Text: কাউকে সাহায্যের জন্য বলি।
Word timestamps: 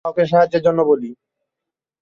কাউকে 0.05 0.23
সাহায্যের 0.31 0.61
জন্য 0.63 0.79
বলি। 0.83 1.09